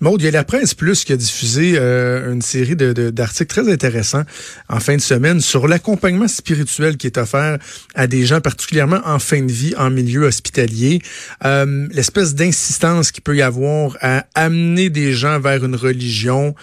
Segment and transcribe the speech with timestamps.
[0.00, 3.48] Maud, il y a la presse plus qui a diffusé euh, une série de, d'articles
[3.48, 4.22] très intéressants
[4.70, 7.58] en fin de semaine sur l'accompagnement spirituel qui est offert
[7.94, 11.02] à des gens, particulièrement en fin de vie, en milieu hospitalier.
[11.44, 16.54] Euh, l'espèce d'insistance qu'il peut y avoir à amener des gens vers une religion.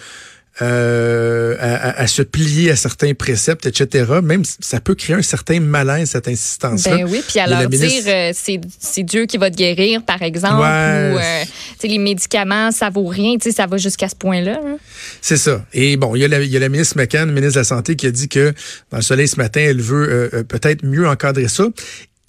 [0.60, 4.04] Euh, à, se plier à certains préceptes, etc.
[4.22, 6.96] Même ça peut créer un certain malaise, cette insistance-là.
[6.96, 10.56] Ben oui, puis à leur dire, euh, c'est Dieu qui va te guérir, par exemple,
[10.56, 11.44] ou euh,
[11.84, 14.58] les médicaments, ça vaut rien, ça va jusqu'à ce point-là.
[14.64, 14.78] Hein.
[15.20, 15.64] C'est ça.
[15.72, 17.64] Et bon, il y, a la, il y a la ministre McCann, ministre de la
[17.64, 18.52] Santé, qui a dit que
[18.90, 21.66] dans le soleil ce matin, elle veut peut-être mieux encadrer ça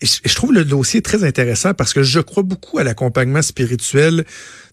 [0.01, 4.23] je trouve le dossier très intéressant parce que je crois beaucoup à l'accompagnement spirituel.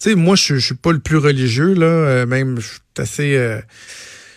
[0.01, 2.81] Tu sais, moi, je, je suis pas le plus religieux, là, euh, même, je suis
[2.99, 3.37] assez...
[3.37, 3.61] Euh,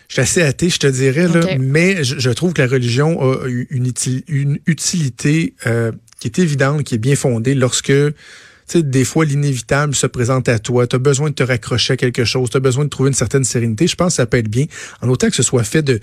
[0.08, 3.48] je suis assez athée, je te dirais, là, mais je, trouve que la religion a
[3.48, 3.94] une,
[4.28, 7.94] une utilité euh, qui est évidente, qui est bien fondée lorsque
[8.72, 10.88] sais, des fois, l'inévitable se présente à toi.
[10.88, 12.50] Tu as besoin de te raccrocher à quelque chose.
[12.50, 13.88] Tu as besoin de trouver une certaine sérénité.
[13.88, 14.66] Je pense que ça peut être bien,
[15.02, 16.00] en autant que ce soit fait de,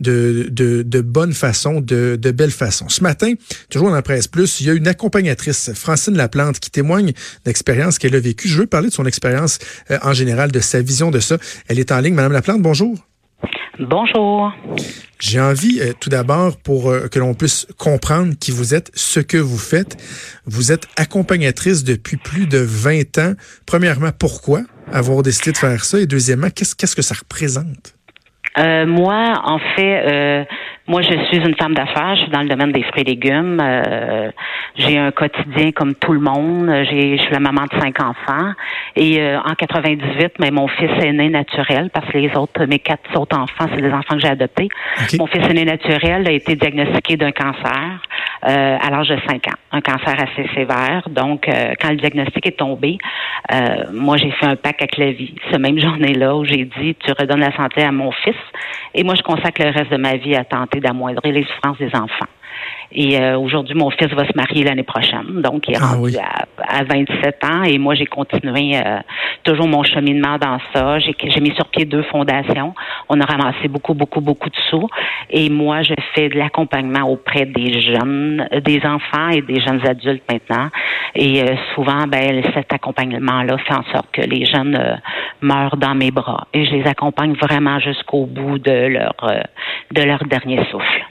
[0.00, 2.88] de, de, de bonne façon, de, de belle façon.
[2.88, 3.34] Ce matin,
[3.68, 7.12] toujours dans la presse plus, il y a une accompagnatrice, Francine Laplante, qui témoigne
[7.44, 8.48] d'expérience qu'elle a vécue.
[8.48, 9.58] Je veux parler de son expérience
[9.90, 11.38] euh, en général, de sa vision de ça.
[11.68, 12.14] Elle est en ligne.
[12.14, 13.09] Madame Laplante, bonjour.
[13.78, 14.52] Bonjour.
[15.18, 19.20] J'ai envie, euh, tout d'abord, pour euh, que l'on puisse comprendre qui vous êtes, ce
[19.20, 19.96] que vous faites.
[20.44, 23.32] Vous êtes accompagnatrice depuis plus de 20 ans.
[23.66, 24.60] Premièrement, pourquoi
[24.92, 25.98] avoir décidé de faire ça?
[25.98, 27.94] Et deuxièmement, qu'est-ce, que ça représente?
[28.58, 30.46] Euh, moi, en fait,
[30.86, 32.16] moi, je suis une femme d'affaires.
[32.16, 33.62] Je suis dans le domaine des fruits et légumes.
[34.78, 36.70] Euh, j'ai un quotidien comme tout le monde.
[36.90, 38.52] J'ai, je suis la maman de cinq enfants.
[38.96, 42.78] Et euh, en 98, mais mon fils est né naturel parce que les autres, mes
[42.78, 44.68] quatre autres enfants, c'est des enfants que j'ai adoptés.
[45.18, 48.02] Mon fils est né naturel a été diagnostiqué d'un cancer
[48.46, 51.02] euh, à l'âge de 5 ans, un cancer assez sévère.
[51.10, 51.46] Donc,
[51.80, 52.98] quand le diagnostic est tombé,
[53.92, 55.34] moi, j'ai fait un pack avec la vie.
[55.52, 58.36] Ce même journée-là où j'ai dit, tu redonnes la santé à mon fils
[58.94, 61.94] et moi, je consacre le reste de ma vie à tenter d'amoindrir les souffrances des
[61.94, 62.26] enfants.
[62.92, 65.42] Et euh, aujourd'hui, mon fils va se marier l'année prochaine.
[65.42, 67.62] Donc, il est ah rendu à, 27 ans.
[67.62, 68.98] Et moi, j'ai continué euh,
[69.44, 70.98] toujours mon cheminement dans ça.
[70.98, 72.74] J'ai, mis sur pied deux fondations.
[73.08, 74.88] On a ramassé beaucoup, beaucoup, beaucoup de sous.
[75.30, 80.24] Et moi, je fais de l'accompagnement auprès des jeunes, des enfants et des jeunes adultes
[80.30, 80.68] maintenant.
[81.14, 85.00] Et euh, souvent, ben, cet accompagnement-là fait en sorte que les jeunes
[85.40, 86.48] meurent dans mes bras.
[86.52, 89.14] Et je les accompagne vraiment jusqu'au bout de leur,
[89.92, 91.04] de leur dernier souffle.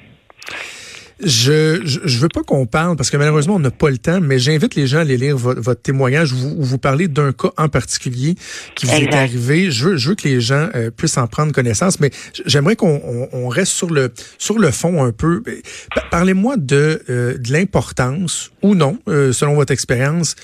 [1.22, 4.40] Je, je, veux pas qu'on parle parce que malheureusement on n'a pas le temps, mais
[4.40, 8.36] j'invite les gens à aller lire votre, témoignage où vous, parlez d'un cas en particulier
[8.76, 9.70] qui vous est arrivé.
[9.70, 12.12] Je veux, je veux que les gens euh, puissent en prendre connaissance, mais
[12.46, 15.44] j'aimerais qu'on on, reste sur le sur le fond un peu.
[16.12, 20.36] Parlez-moi de, euh, de l'importance ou non, euh, selon votre expérience,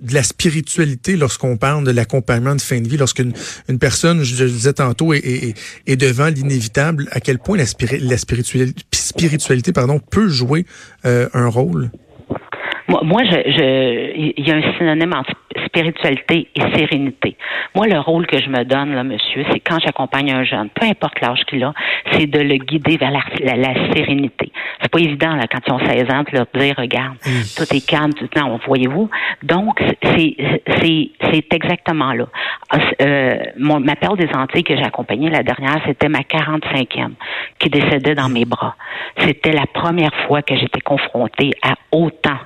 [0.00, 3.32] de la spiritualité lorsqu'on parle de l'accompagnement de fin de vie, lorsqu'une
[3.68, 5.54] une personne, je le disais tantôt, est,
[5.86, 7.64] est, devant l'inévitable, à quel point la,
[8.00, 10.64] la spiritualité, spiritualité pardon, peut jouer
[11.04, 11.90] euh, un rôle?
[12.88, 15.32] Moi, moi je, je, il y a un synonyme entre
[15.66, 17.36] spiritualité et sérénité.
[17.74, 20.86] Moi, le rôle que je me donne, là, monsieur, c'est quand j'accompagne un jeune, peu
[20.86, 21.74] importe l'âge qu'il a,
[22.12, 24.52] c'est de le guider vers la, la, la sérénité.
[24.98, 27.16] Pas évident, là, quand ils ont 16 ans, de leur dire, regarde,
[27.56, 29.08] tout est calme, tout, non, voyez-vous?
[29.44, 30.36] Donc, c'est,
[30.80, 32.26] c'est, c'est exactement là.
[33.00, 37.12] Euh, mon, ma père des Antilles que j'ai accompagnée la dernière, c'était ma 45e
[37.60, 38.74] qui décédait dans mes bras.
[39.20, 42.38] C'était la première fois que j'étais confrontée à autant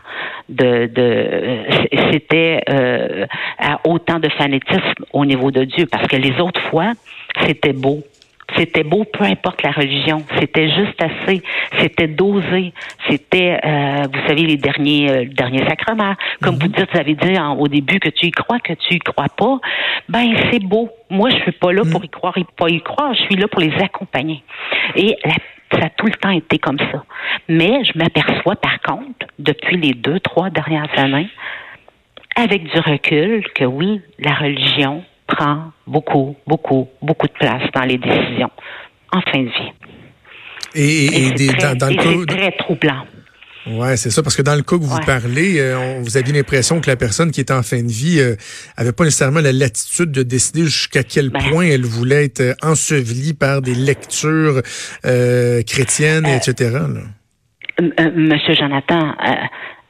[0.49, 1.65] de, de
[2.13, 3.27] c'était euh,
[3.59, 6.93] à autant de fanatisme au niveau de Dieu parce que les autres fois
[7.47, 8.03] c'était beau
[8.57, 10.23] c'était beau, peu importe la religion.
[10.39, 11.43] C'était juste assez.
[11.79, 12.73] C'était dosé.
[13.09, 16.15] C'était, euh, vous savez, les derniers, euh, derniers sacrements.
[16.43, 16.73] Comme vous mhm.
[16.73, 19.59] dites, vous avez dit au début que tu y crois, que tu y crois pas.
[20.09, 20.91] Ben, c'est beau.
[21.11, 22.07] Moi, je suis pas là pour mhm.
[22.07, 23.15] y croire et pas y croire.
[23.15, 24.43] Je suis là pour les accompagner.
[24.97, 25.17] Et
[25.73, 27.05] ça a tout le temps été comme ça.
[27.49, 31.29] Mais je m'aperçois, par contre, depuis les deux, trois dernières années,
[32.37, 37.99] avec du recul, que oui, la religion, prend beaucoup, beaucoup, beaucoup de place dans les
[37.99, 38.51] décisions
[39.13, 39.73] en fin de vie.
[40.75, 41.57] Et, c'est
[42.27, 43.05] très, troublant.
[43.67, 46.81] Ouais, c'est ça, parce que dans le cas que vous parlez, euh, vous aviez l'impression
[46.81, 48.35] que la personne qui était en fin de vie euh,
[48.77, 51.41] avait pas nécessairement la latitude de décider jusqu'à quel ben.
[51.49, 54.63] point elle voulait être euh, ensevelie par des lectures
[55.03, 56.79] chrétiennes, etc.
[58.17, 59.15] Monsieur Jonathan,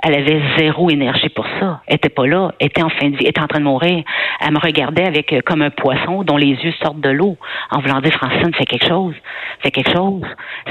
[0.03, 1.81] elle avait zéro énergie pour ça.
[1.87, 2.53] Elle était pas là.
[2.59, 3.23] Elle était en fin de vie.
[3.23, 4.03] Elle était en train de mourir.
[4.41, 7.37] Elle me regardait avec euh, comme un poisson dont les yeux sortent de l'eau
[7.71, 9.15] en voulant dire Francine, fais quelque chose.
[9.61, 10.23] Fais quelque chose.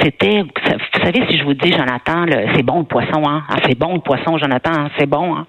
[0.01, 2.25] C'était, vous savez, si je vous dis, Jonathan,
[2.55, 3.43] c'est bon le poisson, hein.
[3.49, 4.89] Ah, c'est bon le poisson, Jonathan, hein?
[4.97, 5.47] c'est bon, hein.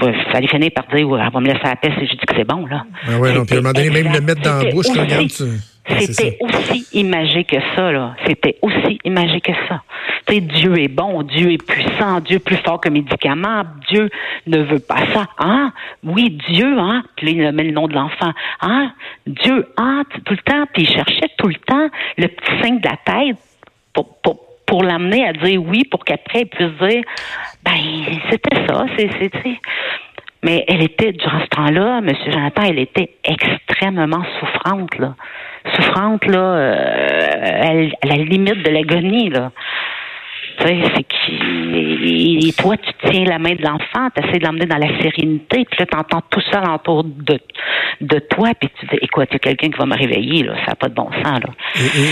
[0.00, 2.34] Il fallait finir par dire, elle va me laisser la paix si je dis que
[2.36, 2.84] c'est bon, là.
[3.08, 5.26] Ah ouais, non, puis à un moment donné, même le mettre dans la bouche, regarde,
[5.26, 5.44] tu...
[5.88, 8.14] C'était aussi imagé que ça, là.
[8.26, 9.82] C'était aussi imagé que ça.
[10.26, 14.10] Tu sais, Dieu est bon, Dieu est puissant, Dieu est plus fort que médicament, Dieu
[14.46, 15.26] ne veut pas ça.
[15.38, 15.72] Hein?
[16.04, 17.02] Oui, Dieu, hein?
[17.16, 18.32] Puis il met le nom de l'enfant.
[18.60, 18.92] Hein?
[19.26, 20.04] Dieu, hein?
[20.24, 20.64] Tout le temps.
[20.72, 23.36] Puis il cherchait tout le temps le petit signe de la tête
[23.92, 27.02] pour, pour, pour l'amener à dire oui, pour qu'après il puisse dire,
[27.64, 27.72] ben,
[28.30, 29.58] c'était ça, c'est, c'est,
[30.42, 32.12] mais elle était, durant ce temps-là, M.
[32.26, 35.14] Jonathan, elle était extrêmement souffrante, là.
[35.74, 39.52] Souffrante, là, euh, à la limite de l'agonie, là.
[40.60, 42.48] Tu sais, c'est qui.
[42.48, 45.64] Et toi, tu tiens la main de l'enfant, tu essaies de l'emmener dans la sérénité,
[45.64, 47.38] puis là, tu entends tout ça autour de,
[48.00, 50.54] de toi, puis tu dis, écoute, il y a quelqu'un qui va me réveiller, là,
[50.64, 51.40] ça n'a pas de bon sens.
[51.40, 51.50] Là.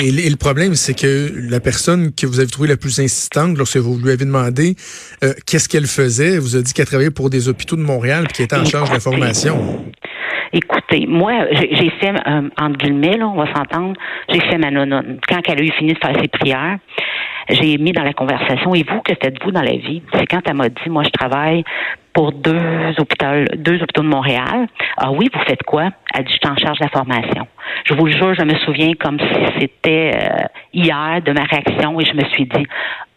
[0.04, 3.78] Et, le problème, c'est que la personne que vous avez trouvée la plus insistante, lorsque
[3.78, 4.76] vous lui avez demandé
[5.24, 8.24] euh, qu'est-ce qu'elle faisait, elle vous a dit qu'elle travaillait pour des hôpitaux de Montréal,
[8.24, 9.84] puis qu'elle était en charge de la formation.
[10.52, 13.94] Écoutez, moi, j'ai fait, euh, entre guillemets, là, on va s'entendre,
[14.28, 15.18] j'ai fait ma nonne.
[15.28, 16.78] Quand elle a eu fini de faire ses prières,
[17.48, 20.02] j'ai mis dans la conversation, et vous, que faites-vous dans la vie?
[20.14, 21.64] C'est quand elle m'a dit, moi, je travaille
[22.12, 24.68] pour deux hôpitaux, deux hôpitaux de Montréal.
[24.96, 25.90] Ah oui, vous faites quoi?
[26.14, 27.46] Elle dit, je suis en charge de la formation.
[27.84, 32.00] Je vous le jure, je me souviens comme si c'était euh, hier de ma réaction
[32.00, 32.66] et je me suis dit,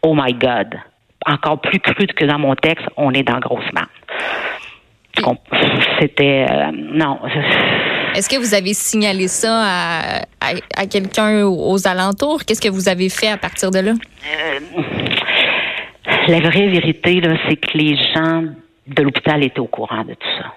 [0.02, 0.78] oh my God.
[1.26, 3.64] Encore plus cru que dans mon texte, on est dans grosse.
[6.00, 7.18] C'était, euh, non.
[8.14, 10.20] Est-ce que vous avez signalé ça à,
[10.76, 12.44] à, quelqu'un aux, alentours?
[12.44, 13.92] Qu'est-ce que vous avez fait à partir de là?
[13.92, 14.82] Euh,
[16.28, 18.42] la vraie vérité, c'est que les gens
[18.86, 20.54] de l'hôpital étaient au courant de tout ça.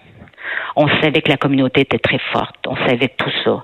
[0.75, 2.55] On savait que la communauté était très forte.
[2.67, 3.63] On savait tout ça.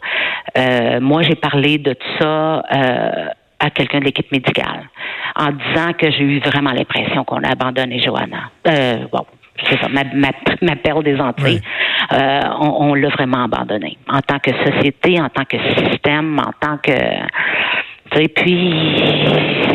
[0.58, 3.26] Euh, moi, j'ai parlé de tout ça euh,
[3.60, 4.88] à quelqu'un de l'équipe médicale
[5.36, 8.52] en disant que j'ai eu vraiment l'impression qu'on a abandonné Johanna.
[9.12, 9.26] bon,
[9.68, 11.62] c'est ça, ma, ma, perle des Antilles.
[12.14, 16.78] Euh, on, l'a vraiment abandonné en tant que société, en tant que système, en tant
[16.78, 16.92] que
[18.18, 18.74] et puis,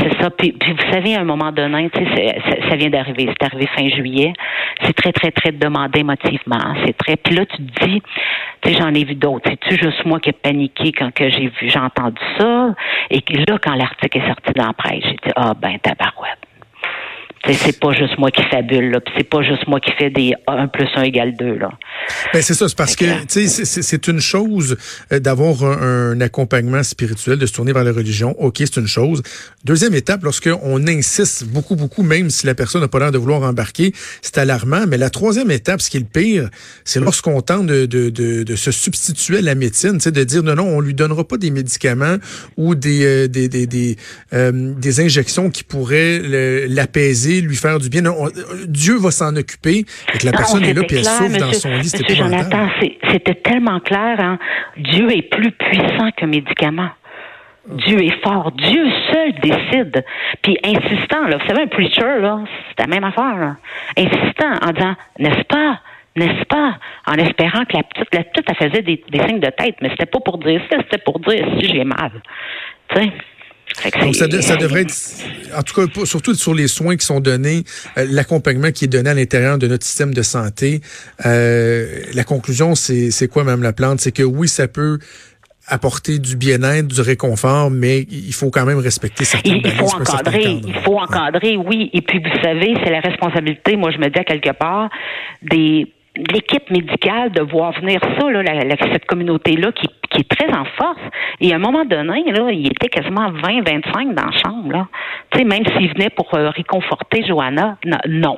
[0.00, 0.30] c'est ça.
[0.30, 3.28] Puis, vous savez, à un moment donné, ça, ça vient d'arriver.
[3.28, 4.32] C'est arrivé fin juillet.
[4.82, 6.74] C'est très, très, très demandé émotivement.
[6.84, 7.16] C'est très.
[7.16, 8.02] Puis là, tu te dis,
[8.62, 9.48] tu sais, j'en ai vu d'autres.
[9.48, 12.74] C'est-tu juste moi qui ai paniqué quand que j'ai vu, j'ai entendu ça?
[13.10, 16.43] Et là, quand l'article est sorti dans la presse, j'ai dit, ah, ben, tabarouette
[17.52, 19.00] c'est pas juste moi qui fabule, là.
[19.16, 21.70] C'est pas juste moi qui fais des 1 plus 1 égale 2, là.
[22.32, 22.68] Ben, c'est ça.
[22.68, 24.76] C'est parce que, c'est une chose
[25.12, 28.34] euh, d'avoir un, accompagnement spirituel, de se tourner vers la religion.
[28.38, 29.22] OK, c'est une chose.
[29.64, 33.42] Deuxième étape, lorsqu'on insiste beaucoup, beaucoup, même si la personne n'a pas l'air de vouloir
[33.42, 33.92] embarquer,
[34.22, 34.86] c'est alarmant.
[34.88, 36.48] Mais la troisième étape, ce qui est le pire,
[36.84, 40.54] c'est lorsqu'on tente de, de, de, de, se substituer à la médecine, de dire non,
[40.54, 42.16] non, on lui donnera pas des médicaments
[42.56, 43.96] ou des, euh, des, des, des,
[44.32, 46.20] euh, des injections qui pourraient
[46.68, 48.02] l'apaiser lui faire du bien.
[48.66, 49.84] Dieu va s'en occuper
[50.14, 51.90] et que la personne est là puis elle souffre dans son lit.
[51.92, 52.68] Monsieur Jonathan,
[53.10, 54.20] c'était tellement clair.
[54.20, 54.38] Hein?
[54.76, 56.90] Dieu est plus puissant qu'un médicament.
[57.66, 58.52] Dieu est fort.
[58.52, 60.04] Dieu seul décide.
[60.42, 63.56] Puis insistant, là, vous savez, un preacher, là, c'est la même affaire.
[63.96, 65.80] Insistant en disant, n'est-ce pas?
[66.16, 66.78] N'est-ce pas?
[67.06, 69.88] En espérant que la petite, la petite, elle faisait des, des signes de tête, mais
[69.90, 72.12] c'était pas pour dire ça, c'était pour dire si j'ai mal.
[72.88, 73.12] Tu sais?
[74.00, 74.94] Donc, ça, devrait être,
[75.56, 77.64] en tout cas, surtout sur les soins qui sont donnés,
[77.98, 80.80] euh, l'accompagnement qui est donné à l'intérieur de notre système de santé.
[81.26, 84.00] Euh, la conclusion, c'est quoi, Mme Laplante?
[84.00, 84.98] C'est que oui, ça peut
[85.66, 89.86] apporter du bien-être, du réconfort, mais il faut quand même respecter certaines Il, il faut
[89.86, 91.90] encadrer, il faut encadrer, oui.
[91.94, 94.90] Et puis, vous savez, c'est la responsabilité, moi, je me dis à quelque part,
[95.42, 98.42] des l'équipe médicale de voir venir ça, là,
[98.92, 101.00] cette communauté-là qui, qui, est très en force.
[101.40, 104.72] Et à un moment donné, là, il était quasiment 20-25 dans la chambre.
[104.72, 104.86] Là.
[105.30, 108.36] Tu sais, même s'il venait pour euh, réconforter Johanna, non.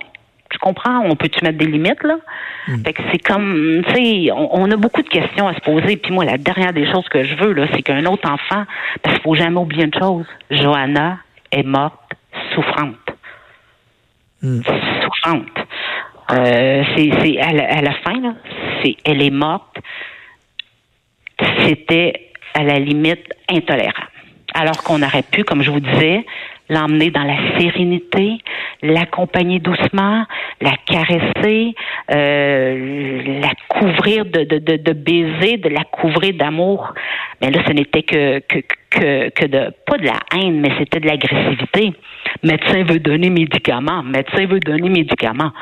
[0.51, 1.01] Tu comprends?
[1.05, 2.17] On peut-tu mettre des limites, là?
[2.69, 2.83] Hmm.
[2.85, 5.97] Fait que c'est comme, tu sais, on, a beaucoup de questions à se poser.
[5.97, 8.65] Puis moi, la dernière des choses que je veux, là, c'est qu'un autre enfant,
[9.03, 11.19] parce qu'il faut jamais oublier une chose, Johanna
[11.51, 12.01] est morte
[12.55, 12.95] souffrante.
[14.41, 14.63] Hmm.
[15.03, 15.66] Souffrante.
[16.33, 18.35] Euh, c'est à, à, la fin, là,
[18.83, 19.77] c'est elle est morte.
[21.65, 24.11] C'était à la limite intolérable.
[24.55, 26.25] Alors qu'on aurait pu, comme je vous disais,
[26.69, 28.39] l'emmener dans la sérénité,
[28.83, 30.25] l'accompagner doucement,
[30.61, 31.75] la caresser,
[32.11, 36.93] euh, la couvrir de, de, de, de baisers, de la couvrir d'amour.
[37.41, 38.59] Mais là, ce n'était que, que,
[38.91, 41.93] que, que de, pas de la haine, mais c'était de l'agressivité.
[42.43, 45.53] Médecin veut donner médicaments, médecin veut donner médicaments.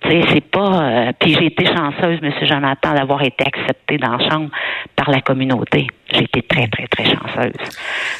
[0.00, 0.82] Tu sais, c'est pas.
[0.82, 2.32] Euh, puis j'ai été chanceuse, M.
[2.42, 4.50] Jonathan, d'avoir été acceptée dans la chambre
[4.94, 5.86] par la communauté.
[6.12, 7.52] J'ai été très, très, très chanceuse.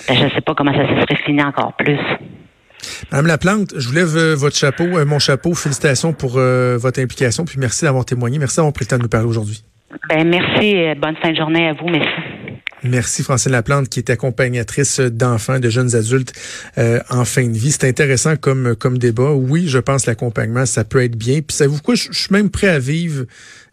[0.08, 1.98] Ben, je ne sais pas comment ça se serait fini encore plus.
[3.10, 5.54] Madame Laplante, je vous lève euh, votre chapeau, euh, mon chapeau.
[5.54, 8.38] Félicitations pour votre implication, puis merci d'avoir témoigné.
[8.38, 9.62] Merci d'avoir pris le temps de nous parler aujourd'hui.
[10.08, 10.74] Ben merci.
[11.00, 11.88] Bonne fin de journée à vous.
[11.88, 12.37] Merci.
[12.84, 16.32] Merci Francine Laplante qui est accompagnatrice d'enfants, de jeunes adultes
[16.78, 17.72] euh, en fin de vie.
[17.72, 19.32] C'est intéressant comme comme débat.
[19.32, 21.40] Oui, je pense l'accompagnement ça peut être bien.
[21.40, 23.24] Puis savez-vous quoi, je, suis même prêt à vivre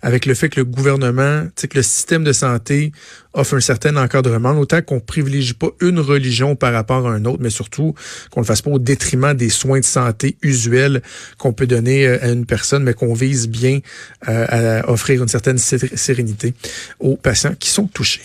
[0.01, 2.91] avec le fait que le gouvernement, que le système de santé
[3.33, 7.41] offre un certain encadrement, autant qu'on privilégie pas une religion par rapport à un autre,
[7.41, 7.93] mais surtout
[8.31, 11.01] qu'on le fasse pas au détriment des soins de santé usuels
[11.37, 13.79] qu'on peut donner euh, à une personne, mais qu'on vise bien
[14.27, 16.53] euh, à offrir une certaine sérénité
[16.99, 18.21] aux patients qui sont touchés.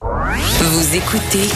[0.00, 1.48] Vous écoutez